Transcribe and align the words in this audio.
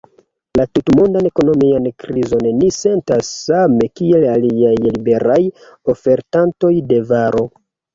La 0.59 0.63
tutmondan 0.77 1.29
ekonomian 1.29 1.85
krizon 2.05 2.49
ni 2.63 2.71
sentas 2.79 3.31
same 3.45 3.93
kiel 4.01 4.29
aliaj 4.35 4.75
liberaj 4.91 5.41
ofertantoj 5.99 6.77
de 6.93 7.05
varo. 7.17 7.51